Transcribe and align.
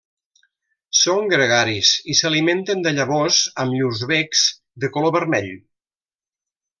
Són 0.99 1.27
gregaris 1.33 1.91
i 2.13 2.15
s'alimenten 2.21 2.81
de 2.87 2.95
llavors 2.99 3.41
amb 3.65 3.77
llurs 3.81 4.01
becs, 4.13 4.47
de 4.85 4.91
color 4.97 5.15
vermell. 5.21 5.51